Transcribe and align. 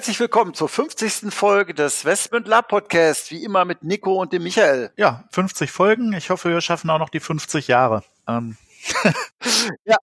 Herzlich 0.00 0.18
willkommen 0.18 0.54
zur 0.54 0.70
50. 0.70 1.30
Folge 1.30 1.74
des 1.74 2.06
Westmund 2.06 2.48
Lab 2.48 2.68
Podcast, 2.68 3.30
wie 3.30 3.44
immer 3.44 3.66
mit 3.66 3.84
Nico 3.84 4.14
und 4.14 4.32
dem 4.32 4.44
Michael. 4.44 4.90
Ja, 4.96 5.24
50 5.32 5.70
Folgen. 5.70 6.14
Ich 6.14 6.30
hoffe, 6.30 6.48
wir 6.48 6.62
schaffen 6.62 6.88
auch 6.88 6.98
noch 6.98 7.10
die 7.10 7.20
50 7.20 7.68
Jahre. 7.68 8.02
Ähm. 8.26 8.56
ja, 9.84 9.98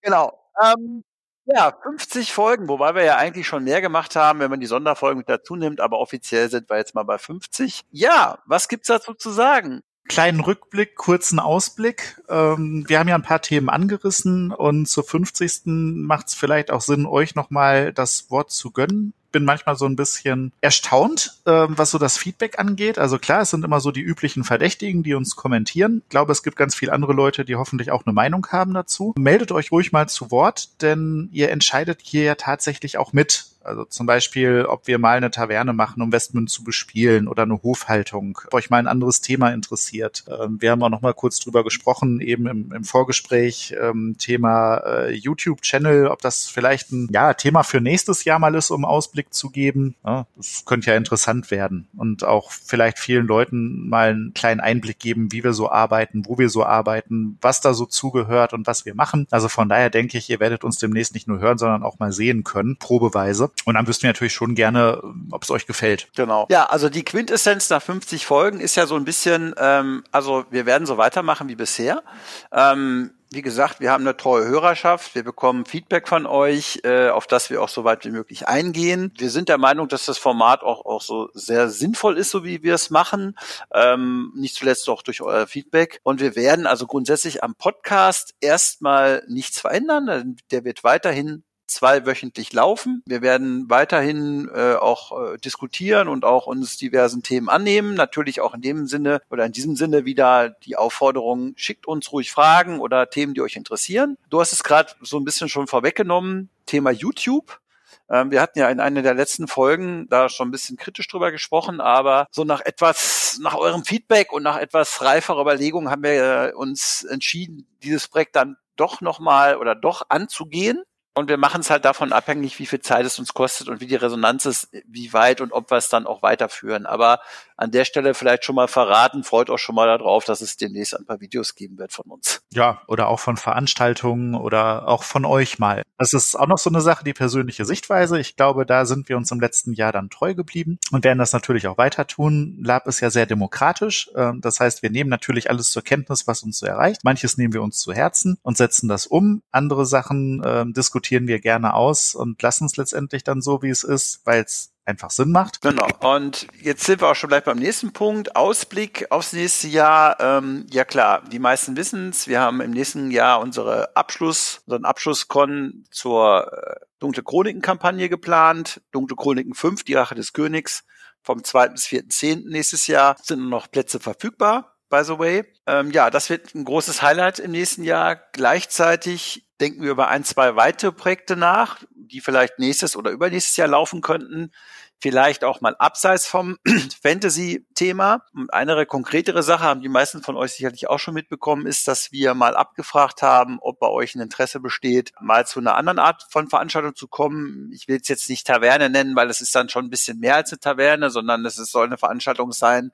genau. 0.00 0.42
Ähm, 0.64 1.04
ja, 1.44 1.76
50 1.82 2.32
Folgen, 2.32 2.66
wobei 2.66 2.94
wir 2.94 3.04
ja 3.04 3.18
eigentlich 3.18 3.46
schon 3.46 3.64
mehr 3.64 3.82
gemacht 3.82 4.16
haben, 4.16 4.38
wenn 4.38 4.48
man 4.48 4.60
die 4.60 4.66
Sonderfolgen 4.66 5.18
mit 5.18 5.28
dazu 5.28 5.54
nimmt, 5.54 5.82
aber 5.82 5.98
offiziell 5.98 6.48
sind 6.48 6.70
wir 6.70 6.78
jetzt 6.78 6.94
mal 6.94 7.02
bei 7.02 7.18
50. 7.18 7.84
Ja, 7.90 8.38
was 8.46 8.68
gibt's 8.68 8.88
dazu 8.88 9.12
zu 9.12 9.28
sagen? 9.28 9.82
Kleinen 10.08 10.40
Rückblick, 10.40 10.96
kurzen 10.96 11.38
Ausblick. 11.38 12.20
Ähm, 12.28 12.84
wir 12.88 12.98
haben 12.98 13.08
ja 13.08 13.14
ein 13.14 13.22
paar 13.22 13.42
Themen 13.42 13.68
angerissen 13.68 14.52
und 14.52 14.86
zur 14.86 15.04
50. 15.04 15.62
macht 15.66 16.28
es 16.28 16.34
vielleicht 16.34 16.70
auch 16.70 16.80
Sinn, 16.80 17.06
euch 17.06 17.34
nochmal 17.34 17.92
das 17.92 18.30
Wort 18.30 18.50
zu 18.50 18.70
gönnen 18.70 19.12
bin 19.36 19.44
manchmal 19.44 19.76
so 19.76 19.84
ein 19.84 19.96
bisschen 19.96 20.50
erstaunt, 20.62 21.42
äh, 21.44 21.66
was 21.68 21.90
so 21.90 21.98
das 21.98 22.16
Feedback 22.16 22.58
angeht. 22.58 22.98
Also 22.98 23.18
klar, 23.18 23.42
es 23.42 23.50
sind 23.50 23.66
immer 23.66 23.80
so 23.80 23.90
die 23.90 24.00
üblichen 24.00 24.44
Verdächtigen, 24.44 25.02
die 25.02 25.12
uns 25.12 25.36
kommentieren. 25.36 26.00
Ich 26.04 26.08
glaube, 26.08 26.32
es 26.32 26.42
gibt 26.42 26.56
ganz 26.56 26.74
viele 26.74 26.94
andere 26.94 27.12
Leute, 27.12 27.44
die 27.44 27.56
hoffentlich 27.56 27.90
auch 27.90 28.06
eine 28.06 28.14
Meinung 28.14 28.46
haben 28.50 28.72
dazu. 28.72 29.14
Meldet 29.18 29.52
euch 29.52 29.72
ruhig 29.72 29.92
mal 29.92 30.08
zu 30.08 30.30
Wort, 30.30 30.80
denn 30.80 31.28
ihr 31.32 31.50
entscheidet 31.50 32.00
hier 32.02 32.22
ja 32.24 32.34
tatsächlich 32.34 32.96
auch 32.96 33.12
mit 33.12 33.44
also 33.66 33.84
zum 33.84 34.06
Beispiel, 34.06 34.64
ob 34.66 34.86
wir 34.86 34.98
mal 34.98 35.16
eine 35.16 35.30
Taverne 35.30 35.72
machen, 35.72 36.02
um 36.02 36.12
Westmund 36.12 36.50
zu 36.50 36.64
bespielen 36.64 37.28
oder 37.28 37.42
eine 37.42 37.62
Hofhaltung. 37.62 38.38
Ob 38.46 38.54
euch 38.54 38.70
mal 38.70 38.78
ein 38.78 38.86
anderes 38.86 39.20
Thema 39.20 39.50
interessiert. 39.50 40.24
Ähm, 40.28 40.60
wir 40.60 40.70
haben 40.70 40.82
auch 40.82 40.88
noch 40.88 41.02
mal 41.02 41.14
kurz 41.14 41.40
drüber 41.40 41.64
gesprochen, 41.64 42.20
eben 42.20 42.46
im, 42.46 42.72
im 42.72 42.84
Vorgespräch, 42.84 43.74
ähm, 43.80 44.16
Thema 44.18 44.76
äh, 44.78 45.12
YouTube-Channel, 45.12 46.06
ob 46.06 46.22
das 46.22 46.46
vielleicht 46.46 46.92
ein 46.92 47.08
ja, 47.12 47.34
Thema 47.34 47.62
für 47.64 47.80
nächstes 47.80 48.24
Jahr 48.24 48.38
mal 48.38 48.54
ist, 48.54 48.70
um 48.70 48.84
Ausblick 48.84 49.34
zu 49.34 49.50
geben. 49.50 49.96
Ja, 50.04 50.26
das 50.36 50.64
könnte 50.64 50.90
ja 50.90 50.96
interessant 50.96 51.50
werden 51.50 51.88
und 51.96 52.24
auch 52.24 52.52
vielleicht 52.52 52.98
vielen 52.98 53.26
Leuten 53.26 53.88
mal 53.88 54.10
einen 54.10 54.34
kleinen 54.34 54.60
Einblick 54.60 54.98
geben, 54.98 55.32
wie 55.32 55.42
wir 55.42 55.52
so 55.52 55.70
arbeiten, 55.70 56.24
wo 56.26 56.38
wir 56.38 56.48
so 56.48 56.64
arbeiten, 56.64 57.38
was 57.40 57.60
da 57.60 57.74
so 57.74 57.86
zugehört 57.86 58.52
und 58.52 58.66
was 58.66 58.86
wir 58.86 58.94
machen. 58.94 59.26
Also 59.30 59.48
von 59.48 59.68
daher 59.68 59.90
denke 59.90 60.18
ich, 60.18 60.30
ihr 60.30 60.40
werdet 60.40 60.64
uns 60.64 60.78
demnächst 60.78 61.14
nicht 61.14 61.26
nur 61.26 61.40
hören, 61.40 61.58
sondern 61.58 61.82
auch 61.82 61.98
mal 61.98 62.12
sehen 62.12 62.44
können, 62.44 62.76
probeweise. 62.78 63.50
Und 63.64 63.74
dann 63.74 63.86
wüssten 63.88 64.04
wir 64.04 64.10
natürlich 64.10 64.34
schon 64.34 64.54
gerne, 64.54 65.02
ob 65.32 65.42
es 65.42 65.50
euch 65.50 65.66
gefällt. 65.66 66.08
Genau. 66.14 66.46
Ja, 66.50 66.66
also 66.66 66.88
die 66.88 67.04
Quintessenz 67.04 67.68
nach 67.68 67.82
50 67.82 68.24
Folgen 68.24 68.60
ist 68.60 68.76
ja 68.76 68.86
so 68.86 68.94
ein 68.94 69.04
bisschen, 69.04 69.54
ähm, 69.58 70.04
also 70.12 70.44
wir 70.50 70.66
werden 70.66 70.86
so 70.86 70.98
weitermachen 70.98 71.48
wie 71.48 71.56
bisher. 71.56 72.04
Ähm, 72.52 73.10
wie 73.30 73.42
gesagt, 73.42 73.80
wir 73.80 73.90
haben 73.90 74.04
eine 74.04 74.16
treue 74.16 74.46
Hörerschaft, 74.46 75.16
wir 75.16 75.24
bekommen 75.24 75.66
Feedback 75.66 76.06
von 76.06 76.26
euch, 76.26 76.80
äh, 76.84 77.08
auf 77.08 77.26
das 77.26 77.50
wir 77.50 77.60
auch 77.60 77.68
so 77.68 77.82
weit 77.82 78.04
wie 78.04 78.10
möglich 78.10 78.46
eingehen. 78.46 79.12
Wir 79.18 79.30
sind 79.30 79.48
der 79.48 79.58
Meinung, 79.58 79.88
dass 79.88 80.06
das 80.06 80.16
Format 80.16 80.62
auch, 80.62 80.86
auch 80.86 81.02
so 81.02 81.28
sehr 81.34 81.68
sinnvoll 81.68 82.18
ist, 82.18 82.30
so 82.30 82.44
wie 82.44 82.62
wir 82.62 82.74
es 82.74 82.90
machen, 82.90 83.36
ähm, 83.74 84.32
nicht 84.36 84.54
zuletzt 84.54 84.88
auch 84.88 85.02
durch 85.02 85.22
euer 85.22 85.48
Feedback. 85.48 86.00
Und 86.04 86.20
wir 86.20 86.36
werden 86.36 86.66
also 86.66 86.86
grundsätzlich 86.86 87.42
am 87.42 87.56
Podcast 87.56 88.34
erstmal 88.40 89.24
nichts 89.28 89.60
verändern, 89.60 90.36
der 90.52 90.64
wird 90.64 90.84
weiterhin 90.84 91.42
zweiwöchentlich 91.66 92.52
laufen. 92.52 93.02
Wir 93.06 93.22
werden 93.22 93.68
weiterhin 93.68 94.48
äh, 94.54 94.74
auch 94.74 95.34
äh, 95.34 95.38
diskutieren 95.38 96.08
und 96.08 96.24
auch 96.24 96.46
uns 96.46 96.76
diversen 96.76 97.22
Themen 97.22 97.48
annehmen. 97.48 97.94
Natürlich 97.94 98.40
auch 98.40 98.54
in 98.54 98.62
dem 98.62 98.86
Sinne 98.86 99.20
oder 99.30 99.44
in 99.46 99.52
diesem 99.52 99.76
Sinne 99.76 100.04
wieder 100.04 100.50
die 100.50 100.76
Aufforderung, 100.76 101.54
schickt 101.56 101.86
uns 101.86 102.12
ruhig 102.12 102.30
Fragen 102.32 102.80
oder 102.80 103.10
Themen, 103.10 103.34
die 103.34 103.42
euch 103.42 103.56
interessieren. 103.56 104.16
Du 104.30 104.40
hast 104.40 104.52
es 104.52 104.62
gerade 104.62 104.92
so 105.02 105.18
ein 105.18 105.24
bisschen 105.24 105.48
schon 105.48 105.66
vorweggenommen, 105.66 106.50
Thema 106.66 106.90
YouTube. 106.90 107.60
Ähm, 108.08 108.30
wir 108.30 108.40
hatten 108.40 108.58
ja 108.58 108.68
in 108.68 108.80
einer 108.80 109.02
der 109.02 109.14
letzten 109.14 109.48
Folgen 109.48 110.08
da 110.08 110.28
schon 110.28 110.48
ein 110.48 110.52
bisschen 110.52 110.76
kritisch 110.76 111.08
drüber 111.08 111.32
gesprochen, 111.32 111.80
aber 111.80 112.26
so 112.30 112.44
nach 112.44 112.60
etwas, 112.60 113.38
nach 113.42 113.54
eurem 113.54 113.84
Feedback 113.84 114.32
und 114.32 114.42
nach 114.42 114.58
etwas 114.58 115.02
reiferer 115.02 115.40
Überlegung 115.40 115.90
haben 115.90 116.02
wir 116.02 116.52
uns 116.56 117.04
entschieden, 117.04 117.66
dieses 117.82 118.08
Projekt 118.08 118.36
dann 118.36 118.56
doch 118.76 119.00
nochmal 119.00 119.56
oder 119.56 119.74
doch 119.74 120.06
anzugehen 120.08 120.82
und 121.16 121.30
wir 121.30 121.38
machen 121.38 121.62
es 121.62 121.70
halt 121.70 121.86
davon 121.86 122.12
abhängig, 122.12 122.58
wie 122.58 122.66
viel 122.66 122.80
Zeit 122.80 123.06
es 123.06 123.18
uns 123.18 123.32
kostet 123.32 123.68
und 123.68 123.80
wie 123.80 123.86
die 123.86 123.96
Resonanz 123.96 124.44
ist, 124.44 124.68
wie 124.86 125.14
weit 125.14 125.40
und 125.40 125.50
ob 125.50 125.70
wir 125.70 125.78
es 125.78 125.88
dann 125.88 126.06
auch 126.06 126.20
weiterführen. 126.22 126.84
Aber 126.84 127.20
an 127.56 127.70
der 127.70 127.84
Stelle 127.84 128.14
vielleicht 128.14 128.44
schon 128.44 128.54
mal 128.54 128.68
verraten, 128.68 129.24
freut 129.24 129.50
euch 129.50 129.60
schon 129.60 129.74
mal 129.74 129.86
darauf, 129.86 130.24
dass 130.24 130.40
es 130.40 130.56
demnächst 130.56 130.96
ein 130.96 131.06
paar 131.06 131.20
Videos 131.20 131.54
geben 131.54 131.78
wird 131.78 131.92
von 131.92 132.06
uns. 132.06 132.42
Ja, 132.52 132.82
oder 132.86 133.08
auch 133.08 133.20
von 133.20 133.36
Veranstaltungen 133.36 134.34
oder 134.34 134.88
auch 134.88 135.02
von 135.02 135.24
euch 135.24 135.58
mal. 135.58 135.82
Das 135.98 136.12
ist 136.12 136.34
auch 136.36 136.46
noch 136.46 136.58
so 136.58 136.70
eine 136.70 136.80
Sache, 136.80 137.04
die 137.04 137.14
persönliche 137.14 137.64
Sichtweise. 137.64 138.18
Ich 138.18 138.36
glaube, 138.36 138.66
da 138.66 138.84
sind 138.84 139.08
wir 139.08 139.16
uns 139.16 139.30
im 139.30 139.40
letzten 139.40 139.72
Jahr 139.72 139.92
dann 139.92 140.10
treu 140.10 140.34
geblieben 140.34 140.78
und 140.92 141.04
werden 141.04 141.18
das 141.18 141.32
natürlich 141.32 141.66
auch 141.68 141.78
weiter 141.78 142.06
tun. 142.06 142.58
Lab 142.62 142.86
ist 142.86 143.00
ja 143.00 143.10
sehr 143.10 143.26
demokratisch. 143.26 144.10
Ähm, 144.14 144.40
das 144.40 144.60
heißt, 144.60 144.82
wir 144.82 144.90
nehmen 144.90 145.10
natürlich 145.10 145.50
alles 145.50 145.70
zur 145.70 145.82
Kenntnis, 145.82 146.26
was 146.26 146.42
uns 146.42 146.58
so 146.58 146.66
erreicht. 146.66 147.04
Manches 147.04 147.38
nehmen 147.38 147.54
wir 147.54 147.62
uns 147.62 147.78
zu 147.78 147.92
Herzen 147.92 148.38
und 148.42 148.56
setzen 148.56 148.88
das 148.88 149.06
um. 149.06 149.42
Andere 149.50 149.86
Sachen 149.86 150.42
äh, 150.42 150.64
diskutieren 150.72 151.06
diskutieren 151.06 151.28
wir 151.28 151.40
gerne 151.40 151.74
aus 151.74 152.14
und 152.14 152.40
lassen 152.42 152.66
es 152.66 152.76
letztendlich 152.76 153.22
dann 153.24 153.42
so, 153.42 153.62
wie 153.62 153.70
es 153.70 153.84
ist, 153.84 154.20
weil 154.24 154.42
es 154.42 154.72
einfach 154.86 155.10
Sinn 155.10 155.30
macht. 155.30 155.60
Genau. 155.60 155.88
Und 156.00 156.46
jetzt 156.60 156.84
sind 156.84 157.00
wir 157.00 157.08
auch 157.08 157.14
schon 157.14 157.28
gleich 157.28 157.44
beim 157.44 157.58
nächsten 157.58 157.92
Punkt. 157.92 158.36
Ausblick 158.36 159.06
aufs 159.10 159.32
nächste 159.32 159.68
Jahr. 159.68 160.18
Ähm, 160.20 160.66
ja 160.70 160.84
klar, 160.84 161.22
die 161.30 161.38
meisten 161.38 161.76
wissen 161.76 162.10
es. 162.10 162.28
Wir 162.28 162.40
haben 162.40 162.60
im 162.60 162.70
nächsten 162.70 163.10
Jahr 163.10 163.40
unsere 163.40 163.94
Abschluss, 163.96 164.62
unseren 164.66 164.84
Abschlusskon 164.84 165.84
zur 165.90 166.52
äh, 166.52 166.76
Dunkle 167.00 167.24
Chroniken-Kampagne 167.24 168.08
geplant. 168.08 168.80
Dunkle 168.92 169.16
Chroniken 169.16 169.54
5, 169.54 169.82
die 169.84 169.94
Rache 169.94 170.14
des 170.14 170.32
Königs. 170.32 170.84
Vom 171.22 171.42
2. 171.42 171.70
bis 171.70 171.86
4.10. 171.86 172.48
nächstes 172.48 172.86
Jahr 172.86 173.16
sind 173.20 173.40
nur 173.40 173.50
noch 173.50 173.70
Plätze 173.70 173.98
verfügbar 173.98 174.76
by 174.88 175.02
the 175.04 175.18
way. 175.18 175.44
Ähm, 175.66 175.90
ja, 175.90 176.10
das 176.10 176.30
wird 176.30 176.54
ein 176.54 176.64
großes 176.64 177.02
Highlight 177.02 177.38
im 177.38 177.50
nächsten 177.50 177.84
Jahr. 177.84 178.16
Gleichzeitig 178.32 179.46
denken 179.60 179.82
wir 179.82 179.90
über 179.90 180.08
ein, 180.08 180.24
zwei 180.24 180.56
weitere 180.56 180.92
Projekte 180.92 181.36
nach, 181.36 181.82
die 182.08 182.20
vielleicht 182.20 182.58
nächstes 182.58 182.96
oder 182.96 183.10
übernächstes 183.10 183.56
Jahr 183.56 183.68
laufen 183.68 184.00
könnten 184.00 184.50
vielleicht 184.98 185.44
auch 185.44 185.60
mal 185.60 185.76
abseits 185.76 186.26
vom 186.26 186.56
Fantasy-Thema. 187.02 188.22
Eine 188.48 188.86
konkretere 188.86 189.42
Sache 189.42 189.64
haben 189.64 189.82
die 189.82 189.88
meisten 189.88 190.22
von 190.22 190.36
euch 190.36 190.52
sicherlich 190.52 190.88
auch 190.88 190.98
schon 190.98 191.14
mitbekommen, 191.14 191.66
ist, 191.66 191.86
dass 191.86 192.12
wir 192.12 192.34
mal 192.34 192.56
abgefragt 192.56 193.22
haben, 193.22 193.58
ob 193.60 193.78
bei 193.78 193.88
euch 193.88 194.14
ein 194.14 194.20
Interesse 194.20 194.60
besteht, 194.60 195.12
mal 195.20 195.46
zu 195.46 195.60
einer 195.60 195.76
anderen 195.76 195.98
Art 195.98 196.26
von 196.30 196.48
Veranstaltung 196.48 196.94
zu 196.94 197.08
kommen. 197.08 197.70
Ich 197.72 197.88
will 197.88 197.98
es 198.00 198.08
jetzt 198.08 198.30
nicht 198.30 198.46
Taverne 198.46 198.88
nennen, 198.88 199.14
weil 199.16 199.28
es 199.28 199.40
ist 199.40 199.54
dann 199.54 199.68
schon 199.68 199.86
ein 199.86 199.90
bisschen 199.90 200.18
mehr 200.18 200.36
als 200.36 200.50
eine 200.52 200.60
Taverne, 200.60 201.10
sondern 201.10 201.44
es 201.44 201.56
soll 201.56 201.86
eine 201.86 201.98
Veranstaltung 201.98 202.52
sein, 202.52 202.90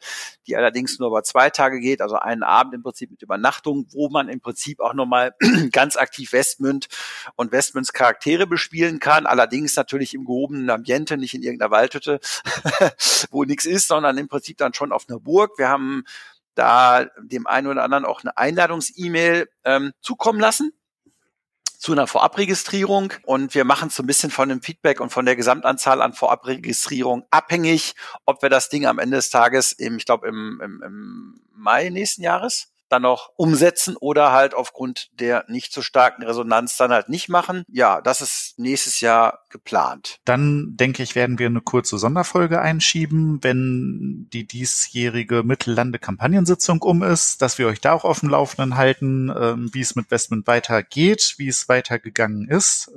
die 0.47 0.57
allerdings 0.57 0.99
nur 0.99 1.09
über 1.09 1.23
zwei 1.23 1.51
Tage 1.51 1.81
geht, 1.81 2.01
also 2.01 2.17
einen 2.17 2.43
Abend 2.43 2.75
im 2.75 2.83
Prinzip 2.83 3.11
mit 3.11 3.23
Übernachtung, 3.23 3.87
wo 3.93 4.09
man 4.09 4.29
im 4.29 4.41
Prinzip 4.41 4.81
auch 4.81 4.95
nochmal 4.95 5.35
ganz 5.73 5.97
aktiv 5.97 6.33
Westmünd 6.33 6.89
und 7.37 7.53
Westmünds 7.53 7.93
Charaktere 7.93 8.47
bespielen 8.47 8.99
kann, 8.99 9.27
allerdings 9.27 9.77
natürlich 9.77 10.15
im 10.15 10.25
gehobenen 10.25 10.69
Ambiente, 10.71 11.17
nicht 11.17 11.35
in 11.35 11.43
irgendeiner 11.43 11.71
Wald 11.71 11.92
Waldhütte, 11.93 12.21
wo 13.31 13.45
nichts 13.45 13.65
ist, 13.65 13.89
sondern 13.89 14.19
im 14.19 14.29
Prinzip 14.29 14.59
dann 14.59 14.75
schon 14.75 14.93
auf 14.93 15.07
einer 15.09 15.21
Burg. 15.21 15.59
Wir 15.59 15.69
haben 15.69 16.05
da 16.55 17.07
dem 17.19 17.47
einen 17.47 17.67
oder 17.67 17.83
anderen 17.83 18.05
auch 18.05 18.23
eine 18.23 18.37
Einladungs-E-Mail 18.37 19.49
ähm, 19.65 19.93
zukommen 20.01 20.41
lassen 20.41 20.73
zu 21.79 21.93
einer 21.93 22.07
Vorabregistrierung 22.07 23.13
und 23.25 23.57
wir 23.57 23.65
machen 23.65 23.91
so 23.91 24.05
ein 24.05 24.07
bisschen 24.07 24.31
von 24.31 24.49
dem 24.49 24.63
Feedback 24.63 25.01
und 25.01 25.11
von 25.11 25.27
der 25.27 25.35
Gesamtanzahl 25.35 26.01
an 26.01 26.13
Vorabregistrierung 26.13 27.25
abhängig, 27.31 27.95
ob 28.25 28.41
wir 28.41 28.51
das 28.51 28.69
Ding 28.69 28.87
am 28.87 29.01
Ende 29.01 29.17
des 29.17 29.31
Tages, 29.31 29.73
im, 29.73 29.97
ich 29.97 30.07
glaube 30.07 30.29
im, 30.29 30.61
im, 30.63 30.83
im 30.85 31.41
Mai 31.53 31.89
nächsten 31.89 32.23
Jahres, 32.23 32.72
dann 32.93 33.03
noch 33.03 33.31
umsetzen 33.37 33.97
oder 33.97 34.33
halt 34.33 34.55
aufgrund 34.55 35.09
der 35.19 35.45
nicht 35.49 35.73
so 35.73 35.83
starken 35.83 36.23
Resonanz 36.23 36.77
dann 36.77 36.93
halt 36.93 37.09
nicht 37.09 37.29
machen. 37.29 37.65
Ja, 37.69 38.01
das 38.01 38.21
ist 38.21 38.59
nächstes 38.59 39.01
Jahr 39.01 39.41
geplant. 39.49 40.21
Dann 40.25 40.77
denke 40.77 41.03
ich, 41.03 41.15
werden 41.15 41.39
wir 41.39 41.47
eine 41.47 41.61
kurze 41.63 41.99
Sonderfolge 41.99 42.61
einschieben, 42.61 43.39
wenn 43.43 44.29
die 44.33 44.47
diesjährige 44.47 45.43
Mittellande-Kampagnensitzung 45.43 46.83
um 46.83 47.03
ist, 47.03 47.43
dass 47.43 47.59
wir 47.59 47.67
euch 47.67 47.81
da 47.81 47.93
auch 47.93 48.05
auf 48.05 48.21
dem 48.21 48.29
Laufenden 48.29 48.77
halten, 48.77 49.33
ähm, 49.35 49.71
wie 49.73 49.81
es 49.81 49.97
mit 49.97 50.11
Westman 50.11 50.47
weitergeht, 50.47 51.35
wie 51.39 51.49
es 51.49 51.69
weitergegangen 51.69 52.49
ist. 52.49 52.91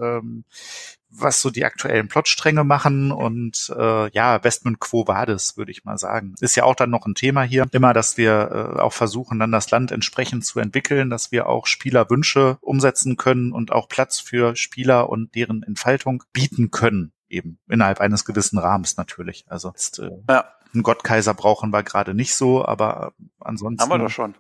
Was 1.18 1.42
so 1.42 1.50
die 1.50 1.66
aktuellen 1.66 2.08
Plotstränge 2.08 2.64
machen 2.64 3.12
und 3.12 3.74
äh, 3.78 4.10
ja, 4.12 4.44
Westman 4.44 4.80
Quo 4.80 5.08
Vadis, 5.08 5.58
würde 5.58 5.72
ich 5.72 5.86
mal 5.86 5.98
sagen. 5.98 6.36
Ist 6.40 6.56
ja 6.56 6.64
auch 6.64 6.76
dann 6.76 6.90
noch 6.90 7.06
ein 7.06 7.16
Thema 7.16 7.44
hier, 7.44 7.66
immer, 7.72 7.94
dass 7.94 8.18
wir 8.18 8.76
äh, 8.76 8.80
auch 8.80 8.94
versuchen, 8.94 9.40
dann 9.40 9.52
das 9.52 9.72
Land 9.72 9.92
entsprechend 9.92 10.46
zu 10.46 10.60
entwickeln, 10.60 11.10
dass 11.10 11.32
wir 11.32 11.48
auch 11.48 11.68
Spielerwünsche 11.68 12.58
umsetzen 12.62 13.18
können 13.18 13.52
und 13.52 13.72
auch 13.72 13.88
Platz 13.88 14.20
für 14.20 14.56
Spieler 14.56 15.10
und 15.10 15.36
deren 15.36 15.64
Entfaltung 15.64 16.24
bieten 16.34 16.72
können 16.72 17.12
eben 17.30 17.60
innerhalb 17.68 18.00
eines 18.02 18.26
gewissen 18.26 18.58
Rahmens 18.58 18.98
natürlich. 18.98 19.46
Also 19.48 19.70
jetzt, 19.70 20.00
äh, 20.00 20.12
ja. 20.30 20.46
einen 20.74 20.84
Gottkaiser 20.84 21.34
brauchen 21.34 21.72
wir 21.72 21.84
gerade 21.84 22.14
nicht 22.14 22.36
so, 22.36 22.66
aber 22.66 23.14
ansonsten. 23.40 23.82
Haben 23.82 23.90
wir 23.90 24.06
doch 24.06 24.10
schon. 24.10 24.36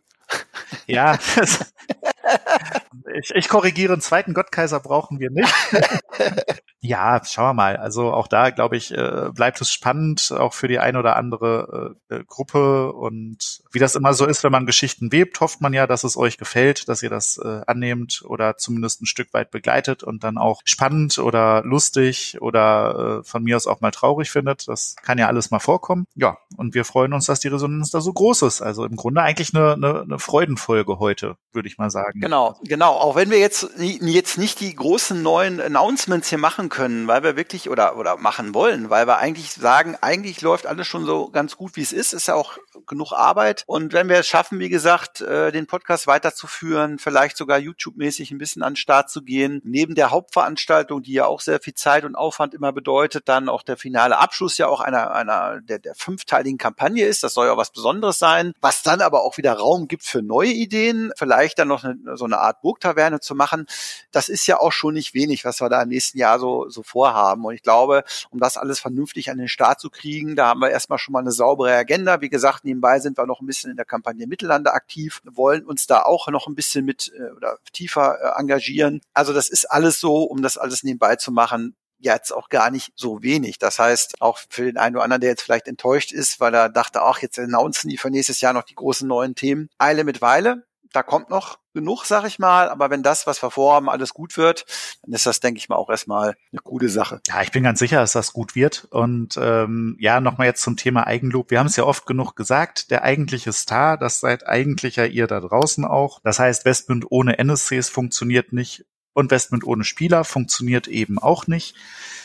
Ja, 0.88 1.18
ich, 3.14 3.32
ich 3.32 3.50
korrigiere, 3.50 3.94
einen 3.94 4.02
zweiten 4.02 4.34
Gottkaiser 4.34 4.80
brauchen 4.80 5.20
wir 5.20 5.30
nicht. 5.32 5.54
ja, 6.80 7.22
schauen 7.24 7.50
wir 7.50 7.54
mal. 7.54 7.78
Also 7.78 8.14
auch 8.14 8.28
da, 8.28 8.50
glaube 8.50 8.78
ich, 8.78 8.92
äh, 8.92 9.30
bleibt 9.34 9.62
es 9.62 9.72
spannend, 9.72 10.32
auch 10.32 10.54
für 10.54 10.68
die 10.68 10.80
ein 10.80 10.96
oder 10.96 11.16
andere 11.16 11.96
äh, 12.10 12.24
Gruppe. 12.26 12.94
Und 12.94 13.62
wie 13.72 13.80
das 13.80 13.96
immer 13.96 14.14
so 14.14 14.26
ist, 14.26 14.44
wenn 14.44 14.52
man 14.52 14.66
Geschichten 14.66 15.12
webt, 15.12 15.40
hofft 15.40 15.62
man 15.62 15.74
ja, 15.74 15.88
dass 15.88 16.04
es 16.04 16.18
euch 16.18 16.38
gefällt, 16.38 16.88
dass 16.90 17.04
ihr 17.04 17.10
das 17.10 17.38
äh, 17.38 17.62
annehmt 17.68 18.24
oder 18.26 18.58
zumindest 18.58 19.02
ein 19.02 19.08
Stück 19.08 19.34
weit 19.34 19.52
begleitet 19.52 20.04
und 20.04 20.24
dann 20.24 20.38
auch 20.38 20.62
spannend 20.66 21.18
oder 21.20 21.64
lustig 21.64 22.38
oder 22.42 23.24
von 23.24 23.44
mir 23.44 23.56
aus 23.56 23.68
auch 23.68 23.82
mal 23.82 23.92
traurig 23.92 24.32
findet. 24.32 24.68
Das 24.68 24.96
kann 25.02 25.18
ja 25.18 25.28
alles 25.28 25.52
mal 25.52 25.60
vorkommen. 25.60 26.06
Ja, 26.16 26.38
und 26.58 26.74
wir 26.74 26.86
freuen 26.86 27.14
uns, 27.14 27.26
dass 27.26 27.40
die 27.40 27.48
Resonanz 27.48 27.92
da 27.92 28.02
so 28.02 28.14
groß 28.14 28.44
ist. 28.44 28.62
Also 28.62 28.86
im 28.86 28.96
Grunde 28.96 29.22
eigentlich 29.22 29.54
eine, 29.54 29.74
eine, 29.74 30.02
eine 30.02 30.20
Freudenfolge 30.20 31.00
heute, 31.00 31.38
würde 31.54 31.68
ich 31.68 31.78
mal 31.78 31.90
sagen. 31.90 32.20
Genau, 32.20 32.58
genau. 32.64 32.85
Auch 32.90 33.16
wenn 33.16 33.30
wir 33.30 33.40
jetzt, 33.40 33.68
jetzt 33.78 34.38
nicht 34.38 34.60
die 34.60 34.76
großen 34.76 35.22
neuen 35.22 35.62
Announcements 35.62 36.30
hier 36.30 36.38
machen 36.38 36.70
können, 36.70 37.08
weil 37.08 37.24
wir 37.24 37.36
wirklich 37.36 37.70
oder, 37.70 37.98
oder 37.98 38.18
machen 38.18 38.54
wollen, 38.54 38.90
weil 38.90 39.08
wir 39.08 39.18
eigentlich 39.18 39.52
sagen, 39.52 39.98
eigentlich 40.02 40.42
läuft 40.42 40.68
alles 40.68 40.88
schon 40.88 41.06
so 41.06 41.30
ganz 41.30 41.58
gut, 41.58 41.76
wie 41.76 41.82
es 41.82 41.94
ist. 41.94 42.14
Ist 42.14 42.28
ja 42.28 42.36
auch 42.36 42.58
genug 42.88 43.12
Arbeit. 43.14 43.64
Und 43.68 43.94
wenn 43.94 44.10
wir 44.10 44.18
es 44.18 44.28
schaffen, 44.28 44.60
wie 44.60 44.70
gesagt, 44.70 45.22
äh, 45.22 45.52
den 45.52 45.68
Podcast 45.68 46.08
weiterzuführen, 46.08 47.00
vielleicht 47.00 47.38
sogar 47.38 47.58
YouTube-mäßig 47.58 48.32
ein 48.32 48.38
bisschen 48.38 48.64
an 48.64 48.74
den 48.74 48.78
Start 48.78 49.10
zu 49.10 49.22
gehen, 49.22 49.62
neben 49.64 49.96
der 49.96 50.12
Hauptveranstaltung, 50.12 51.04
die 51.04 51.14
ja 51.14 51.26
auch 51.26 51.42
sehr 51.42 51.60
viel 51.60 51.74
Zeit 51.74 52.06
und 52.06 52.16
Aufwand 52.16 52.54
immer 52.54 52.72
bedeutet, 52.72 53.28
dann 53.28 53.50
auch 53.50 53.64
der 53.64 53.78
finale 53.78 54.18
Abschluss 54.18 54.58
ja 54.58 54.68
auch 54.68 54.82
einer, 54.82 55.12
einer 55.12 55.62
der, 55.62 55.80
der 55.80 55.96
fünfteiligen 55.96 56.58
Kampagne 56.58 57.06
ist. 57.06 57.24
Das 57.24 57.34
soll 57.34 57.48
ja 57.48 57.58
was 57.58 57.72
Besonderes 57.72 58.20
sein, 58.20 58.54
was 58.62 58.84
dann 58.84 59.02
aber 59.02 59.24
auch 59.24 59.38
wieder 59.38 59.54
Raum 59.54 59.88
gibt 59.88 60.04
für 60.04 60.22
neue 60.22 60.52
Ideen, 60.52 61.12
vielleicht 61.18 61.60
dann 61.60 61.68
noch 61.68 61.84
eine, 61.84 62.18
so 62.18 62.26
eine 62.26 62.40
Art 62.40 62.62
Burgtaverne 62.76 63.22
zu 63.22 63.36
machen. 63.36 63.66
Das 64.12 64.28
ist 64.30 64.46
ja 64.48 64.60
auch 64.60 64.72
schon 64.72 64.94
nicht 64.94 65.14
wenig, 65.14 65.46
was 65.46 65.62
wir 65.62 65.70
da 65.70 65.82
im 65.82 65.90
nächsten 65.90 66.18
Jahr 66.18 66.40
so, 66.40 66.70
so 66.70 66.84
vorhaben. 66.84 67.46
Und 67.46 67.54
ich 67.54 67.64
glaube, 67.64 68.04
um 68.30 68.40
das 68.40 68.58
alles 68.58 68.80
vernünftig 68.80 69.32
an 69.32 69.38
den 69.38 69.48
Start 69.48 69.80
zu 69.80 69.90
kriegen, 69.90 70.36
da 70.36 70.48
haben 70.48 70.60
wir 70.60 70.70
erstmal 70.70 71.00
schon 71.00 71.14
mal 71.14 71.20
eine 71.20 71.32
saubere 71.32 71.74
Agenda. 71.74 72.22
Wie 72.22 72.30
gesagt, 72.30 72.66
nebenbei 72.66 73.00
sind 73.00 73.18
wir 73.18 73.26
noch 73.26 73.40
ein 73.40 73.46
bisschen 73.46 73.72
in 73.72 73.78
der 73.78 73.86
Kampagne 73.86 74.28
Mittellande 74.28 74.74
aktiv, 74.74 75.22
wollen 75.24 75.66
uns 75.66 75.88
da 75.88 76.04
auch 76.04 76.28
noch 76.28 76.48
ein 76.48 76.56
bisschen 76.56 76.86
mit 76.86 77.12
äh, 77.18 77.32
oder 77.32 77.58
tiefer 77.72 78.18
äh, 78.22 78.40
engagieren. 78.40 79.02
Also 79.14 79.34
das 79.34 79.50
ist 79.50 79.66
alles 79.72 80.00
so, 80.00 80.24
um 80.24 80.42
das 80.42 80.58
alles 80.58 80.84
nebenbei 80.84 81.16
zu 81.16 81.32
machen, 81.32 81.76
jetzt 81.98 82.32
auch 82.32 82.50
gar 82.50 82.72
nicht 82.72 82.92
so 82.96 83.24
wenig. 83.24 83.58
Das 83.58 83.80
heißt, 83.80 84.22
auch 84.22 84.40
für 84.50 84.66
den 84.66 84.78
einen 84.78 84.96
oder 84.96 85.04
anderen, 85.04 85.22
der 85.22 85.30
jetzt 85.30 85.44
vielleicht 85.44 85.68
enttäuscht 85.68 86.12
ist, 86.12 86.40
weil 86.40 86.54
er 86.54 86.70
dachte, 86.70 87.02
ach, 87.02 87.20
jetzt 87.20 87.40
announcen 87.40 87.90
die 87.90 87.98
für 87.98 88.10
nächstes 88.10 88.42
Jahr 88.42 88.54
noch 88.54 88.64
die 88.64 88.76
großen 88.76 89.08
neuen 89.08 89.36
Themen. 89.36 89.70
Eile 89.78 90.04
mit 90.04 90.22
Weile. 90.22 90.66
Da 90.96 91.04
kommt 91.04 91.30
noch 91.30 91.60
genug, 91.74 92.06
sag 92.06 92.26
ich 92.26 92.40
mal. 92.40 92.70
Aber 92.70 92.90
wenn 92.90 93.04
das, 93.04 93.28
was 93.28 93.44
wir 93.44 93.52
vorhaben, 93.52 93.90
alles 93.90 94.14
gut 94.14 94.38
wird, 94.38 94.66
dann 95.04 95.14
ist 95.14 95.26
das, 95.26 95.42
denke 95.42 95.58
ich 95.58 95.68
mal, 95.68 95.76
auch 95.76 95.90
erstmal 95.90 96.38
eine 96.54 96.62
gute 96.64 96.88
Sache. 96.88 97.20
Ja, 97.28 97.42
ich 97.42 97.52
bin 97.52 97.64
ganz 97.64 97.80
sicher, 97.80 97.98
dass 97.98 98.14
das 98.14 98.32
gut 98.32 98.56
wird. 98.56 98.88
Und 98.92 99.38
ähm, 99.38 99.98
ja, 100.00 100.22
nochmal 100.22 100.48
jetzt 100.48 100.62
zum 100.62 100.78
Thema 100.78 101.06
Eigenlob. 101.06 101.52
Wir 101.52 101.60
haben 101.60 101.68
es 101.68 101.76
ja 101.76 101.84
oft 101.84 102.06
genug 102.06 102.38
gesagt, 102.38 102.92
der 102.92 103.04
eigentliche 103.04 103.52
Star, 103.52 103.98
das 103.98 104.22
seid 104.22 104.48
eigentlich 104.48 104.96
ja 104.96 105.04
ihr 105.04 105.28
da 105.28 105.42
draußen 105.42 105.84
auch. 105.84 106.22
Das 106.24 106.40
heißt, 106.40 106.64
Westmund 106.64 107.08
ohne 107.10 107.40
NSCs 107.40 107.90
funktioniert 107.90 108.54
nicht. 108.54 108.86
Investment 109.16 109.64
ohne 109.66 109.84
Spieler 109.84 110.24
funktioniert 110.24 110.88
eben 110.88 111.20
auch 111.20 111.48
nicht. 111.48 111.76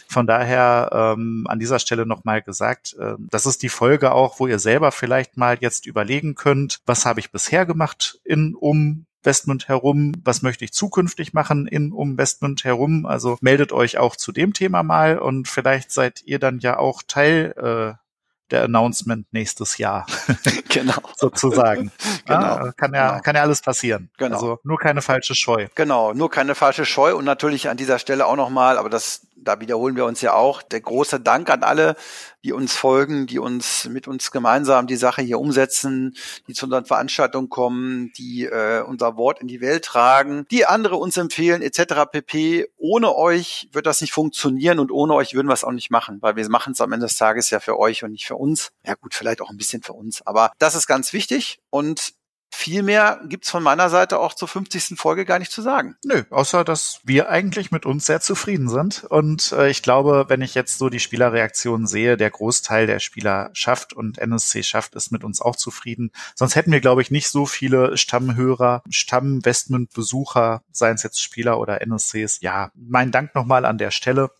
Von 0.08 0.26
daher 0.26 0.90
ähm, 0.92 1.46
an 1.48 1.60
dieser 1.60 1.78
Stelle 1.78 2.04
nochmal 2.04 2.42
gesagt, 2.42 2.96
äh, 2.98 3.14
das 3.18 3.46
ist 3.46 3.62
die 3.62 3.68
Folge 3.68 4.12
auch, 4.12 4.40
wo 4.40 4.48
ihr 4.48 4.58
selber 4.58 4.90
vielleicht 4.90 5.36
mal 5.36 5.58
jetzt 5.60 5.86
überlegen 5.86 6.34
könnt, 6.34 6.80
was 6.84 7.06
habe 7.06 7.20
ich 7.20 7.30
bisher 7.30 7.64
gemacht 7.64 8.20
in 8.24 8.54
um 8.54 9.06
Investment 9.22 9.68
herum, 9.68 10.12
was 10.24 10.42
möchte 10.42 10.64
ich 10.64 10.72
zukünftig 10.72 11.34
machen 11.34 11.66
in 11.66 11.92
um 11.92 12.12
Investment 12.12 12.64
herum. 12.64 13.06
Also 13.06 13.36
meldet 13.40 13.70
euch 13.70 13.98
auch 13.98 14.16
zu 14.16 14.32
dem 14.32 14.52
Thema 14.54 14.82
mal 14.82 15.18
und 15.18 15.46
vielleicht 15.46 15.92
seid 15.92 16.22
ihr 16.24 16.38
dann 16.38 16.58
ja 16.58 16.78
auch 16.78 17.02
Teil 17.06 17.54
äh, 17.56 18.09
der 18.50 18.64
Announcement 18.64 19.26
nächstes 19.32 19.78
Jahr. 19.78 20.06
genau. 20.68 21.00
Sozusagen. 21.16 21.92
genau. 22.26 22.40
Ah, 22.40 22.72
kann 22.76 22.94
ja, 22.94 23.10
genau. 23.10 23.22
kann 23.22 23.36
ja 23.36 23.42
alles 23.42 23.60
passieren. 23.60 24.10
Genau. 24.18 24.34
Also 24.36 24.58
nur 24.62 24.78
keine 24.78 25.02
falsche 25.02 25.34
Scheu. 25.34 25.68
Genau, 25.74 26.12
nur 26.12 26.30
keine 26.30 26.54
falsche 26.54 26.84
Scheu 26.84 27.14
und 27.14 27.24
natürlich 27.24 27.68
an 27.68 27.76
dieser 27.76 27.98
Stelle 27.98 28.26
auch 28.26 28.36
nochmal, 28.36 28.78
aber 28.78 28.88
das 28.88 29.22
da 29.42 29.60
wiederholen 29.60 29.96
wir 29.96 30.04
uns 30.04 30.20
ja 30.20 30.34
auch, 30.34 30.62
der 30.62 30.80
große 30.80 31.20
Dank 31.20 31.50
an 31.50 31.62
alle, 31.62 31.96
die 32.44 32.52
uns 32.52 32.74
folgen, 32.74 33.26
die 33.26 33.38
uns 33.38 33.86
mit 33.86 34.08
uns 34.08 34.30
gemeinsam 34.30 34.86
die 34.86 34.96
Sache 34.96 35.22
hier 35.22 35.38
umsetzen, 35.38 36.16
die 36.46 36.54
zu 36.54 36.66
unseren 36.66 36.86
Veranstaltungen 36.86 37.48
kommen, 37.48 38.12
die 38.16 38.44
äh, 38.44 38.82
unser 38.82 39.16
Wort 39.16 39.40
in 39.40 39.48
die 39.48 39.60
Welt 39.60 39.84
tragen, 39.84 40.46
die 40.50 40.66
andere 40.66 40.96
uns 40.96 41.16
empfehlen, 41.16 41.62
etc. 41.62 42.10
pp. 42.10 42.66
Ohne 42.76 43.14
euch 43.14 43.68
wird 43.72 43.86
das 43.86 44.00
nicht 44.00 44.12
funktionieren 44.12 44.78
und 44.78 44.90
ohne 44.90 45.14
euch 45.14 45.34
würden 45.34 45.48
wir 45.48 45.54
es 45.54 45.64
auch 45.64 45.72
nicht 45.72 45.90
machen, 45.90 46.18
weil 46.20 46.36
wir 46.36 46.48
machen 46.48 46.72
es 46.72 46.80
am 46.80 46.92
Ende 46.92 47.06
des 47.06 47.16
Tages 47.16 47.50
ja 47.50 47.60
für 47.60 47.78
euch 47.78 48.04
und 48.04 48.12
nicht 48.12 48.26
für 48.26 48.36
uns. 48.36 48.70
Ja 48.86 48.94
gut, 48.94 49.14
vielleicht 49.14 49.40
auch 49.40 49.50
ein 49.50 49.58
bisschen 49.58 49.82
für 49.82 49.92
uns, 49.92 50.26
aber 50.26 50.52
das 50.58 50.74
ist 50.74 50.86
ganz 50.86 51.12
wichtig 51.12 51.60
und 51.70 52.14
viel 52.50 52.82
mehr 52.82 53.20
gibt's 53.26 53.50
von 53.50 53.62
meiner 53.62 53.88
Seite 53.90 54.18
auch 54.18 54.34
zur 54.34 54.48
50. 54.48 54.98
Folge 54.98 55.24
gar 55.24 55.38
nicht 55.38 55.52
zu 55.52 55.62
sagen. 55.62 55.96
Nö, 56.04 56.24
außer 56.30 56.64
dass 56.64 57.00
wir 57.04 57.28
eigentlich 57.28 57.70
mit 57.70 57.86
uns 57.86 58.06
sehr 58.06 58.20
zufrieden 58.20 58.68
sind. 58.68 59.04
Und 59.04 59.52
äh, 59.52 59.70
ich 59.70 59.82
glaube, 59.82 60.26
wenn 60.28 60.42
ich 60.42 60.54
jetzt 60.54 60.78
so 60.78 60.88
die 60.88 61.00
Spielerreaktionen 61.00 61.86
sehe, 61.86 62.16
der 62.16 62.30
Großteil 62.30 62.86
der 62.86 62.98
Spieler 62.98 63.50
schafft 63.52 63.92
und 63.92 64.18
NSC 64.18 64.62
schafft, 64.62 64.94
ist 64.94 65.12
mit 65.12 65.24
uns 65.24 65.40
auch 65.40 65.56
zufrieden. 65.56 66.10
Sonst 66.34 66.56
hätten 66.56 66.72
wir, 66.72 66.80
glaube 66.80 67.02
ich, 67.02 67.10
nicht 67.10 67.28
so 67.28 67.46
viele 67.46 67.96
Stammhörer, 67.96 68.82
Stamm-Westmund-Besucher, 68.90 70.62
seien 70.72 70.96
es 70.96 71.02
jetzt 71.02 71.22
Spieler 71.22 71.58
oder 71.58 71.80
NSCs. 71.80 72.40
Ja, 72.40 72.72
mein 72.74 73.12
Dank 73.12 73.34
nochmal 73.34 73.64
an 73.64 73.78
der 73.78 73.90
Stelle. 73.90 74.30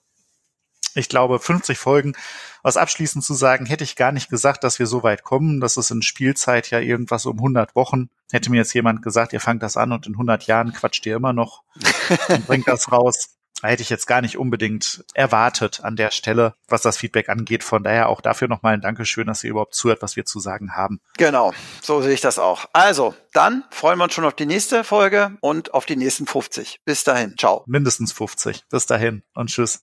Ich 0.94 1.08
glaube, 1.08 1.38
50 1.38 1.78
Folgen 1.78 2.14
was 2.62 2.76
abschließend 2.76 3.24
zu 3.24 3.34
sagen, 3.34 3.66
hätte 3.66 3.84
ich 3.84 3.96
gar 3.96 4.12
nicht 4.12 4.28
gesagt, 4.28 4.64
dass 4.64 4.78
wir 4.78 4.86
so 4.86 5.02
weit 5.02 5.22
kommen. 5.22 5.60
Das 5.60 5.76
ist 5.76 5.90
in 5.90 6.02
Spielzeit 6.02 6.70
ja 6.70 6.78
irgendwas 6.78 7.26
um 7.26 7.38
100 7.38 7.74
Wochen. 7.74 8.10
Hätte 8.30 8.50
mir 8.50 8.58
jetzt 8.58 8.74
jemand 8.74 9.02
gesagt, 9.02 9.32
ihr 9.32 9.40
fangt 9.40 9.62
das 9.62 9.76
an 9.76 9.92
und 9.92 10.06
in 10.06 10.14
100 10.14 10.46
Jahren 10.46 10.72
quatscht 10.72 11.06
ihr 11.06 11.16
immer 11.16 11.32
noch 11.32 11.62
und 12.28 12.46
bringt 12.46 12.68
das 12.68 12.92
raus. 12.92 13.36
Hätte 13.62 13.82
ich 13.82 13.90
jetzt 13.90 14.06
gar 14.06 14.22
nicht 14.22 14.38
unbedingt 14.38 15.04
erwartet 15.12 15.80
an 15.82 15.94
der 15.94 16.12
Stelle, 16.12 16.54
was 16.68 16.80
das 16.80 16.96
Feedback 16.96 17.28
angeht. 17.28 17.62
Von 17.62 17.82
daher 17.82 18.08
auch 18.08 18.22
dafür 18.22 18.48
nochmal 18.48 18.72
ein 18.72 18.80
Dankeschön, 18.80 19.26
dass 19.26 19.44
ihr 19.44 19.50
überhaupt 19.50 19.74
zuhört, 19.74 20.00
was 20.00 20.16
wir 20.16 20.24
zu 20.24 20.40
sagen 20.40 20.76
haben. 20.76 21.00
Genau, 21.18 21.52
so 21.82 22.00
sehe 22.00 22.14
ich 22.14 22.22
das 22.22 22.38
auch. 22.38 22.70
Also, 22.72 23.14
dann 23.34 23.64
freuen 23.70 23.98
wir 23.98 24.04
uns 24.04 24.14
schon 24.14 24.24
auf 24.24 24.34
die 24.34 24.46
nächste 24.46 24.82
Folge 24.82 25.36
und 25.42 25.74
auf 25.74 25.84
die 25.84 25.96
nächsten 25.96 26.26
50. 26.26 26.80
Bis 26.86 27.04
dahin, 27.04 27.36
ciao. 27.36 27.62
Mindestens 27.66 28.12
50. 28.12 28.64
Bis 28.70 28.86
dahin 28.86 29.22
und 29.34 29.50
tschüss. 29.50 29.82